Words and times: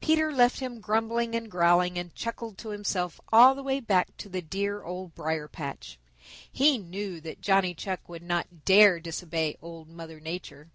Peter 0.00 0.30
left 0.32 0.60
him 0.60 0.78
grumbling 0.80 1.34
and 1.34 1.50
growling, 1.50 1.98
and 1.98 2.14
chuckled 2.14 2.56
to 2.56 2.68
himself 2.68 3.20
all 3.32 3.56
the 3.56 3.62
way 3.64 3.80
back 3.80 4.16
to 4.16 4.28
the 4.28 4.40
dear 4.40 4.84
Old 4.84 5.16
Briar 5.16 5.48
patch. 5.48 5.98
He 6.52 6.78
knew 6.78 7.20
that 7.22 7.40
Johnny 7.40 7.74
Chuck 7.74 8.08
would 8.08 8.22
not 8.22 8.64
dare 8.64 9.00
disobey 9.00 9.56
Old 9.60 9.88
Mother 9.88 10.20
Nature. 10.20 10.70